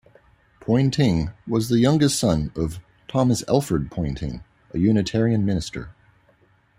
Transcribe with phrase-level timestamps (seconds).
[0.61, 5.91] Poynting was the youngest son of Thomas Elford Poynting, a Unitarian minister.